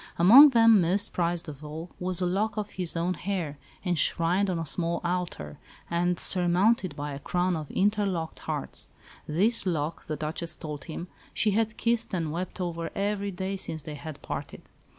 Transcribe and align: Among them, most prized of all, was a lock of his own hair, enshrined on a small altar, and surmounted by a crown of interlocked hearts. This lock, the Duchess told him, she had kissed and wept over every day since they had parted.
Among 0.17 0.49
them, 0.49 0.81
most 0.81 1.13
prized 1.13 1.47
of 1.47 1.63
all, 1.63 1.91
was 1.99 2.21
a 2.21 2.25
lock 2.25 2.57
of 2.57 2.71
his 2.71 2.97
own 2.97 3.13
hair, 3.13 3.59
enshrined 3.85 4.49
on 4.49 4.57
a 4.57 4.65
small 4.65 4.99
altar, 5.03 5.59
and 5.91 6.19
surmounted 6.19 6.95
by 6.95 7.13
a 7.13 7.19
crown 7.19 7.55
of 7.55 7.69
interlocked 7.69 8.39
hearts. 8.39 8.89
This 9.27 9.67
lock, 9.67 10.07
the 10.07 10.15
Duchess 10.15 10.55
told 10.55 10.85
him, 10.85 11.07
she 11.35 11.51
had 11.51 11.77
kissed 11.77 12.15
and 12.15 12.31
wept 12.31 12.59
over 12.59 12.89
every 12.95 13.29
day 13.29 13.55
since 13.57 13.83
they 13.83 13.93
had 13.93 14.19
parted. 14.23 14.71